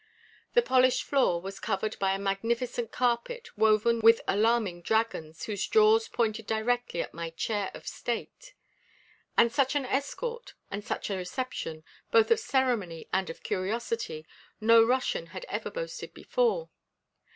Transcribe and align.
The 0.55 0.63
polished 0.63 1.03
floor 1.03 1.39
was 1.39 1.59
covered 1.59 1.95
by 1.99 2.13
a 2.13 2.17
magnificent 2.17 2.91
carpet 2.91 3.55
woven 3.55 3.99
with 3.99 4.19
alarming 4.27 4.81
dragons 4.81 5.43
whose 5.43 5.67
jaws 5.67 6.07
pointed 6.07 6.47
directly 6.47 7.03
at 7.03 7.13
my 7.13 7.29
chair 7.29 7.69
of 7.75 7.85
state. 7.85 8.55
And 9.37 9.51
such 9.51 9.75
an 9.75 9.85
escort 9.85 10.55
and 10.71 10.83
such 10.83 11.11
a 11.11 11.17
reception, 11.17 11.83
both 12.09 12.31
of 12.31 12.39
ceremony 12.39 13.09
and 13.13 13.29
of 13.29 13.43
curiosity, 13.43 14.25
no 14.59 14.83
Russian 14.83 15.27
had 15.27 15.45
ever 15.49 15.69
boasted 15.69 16.15
before. 16.15 16.71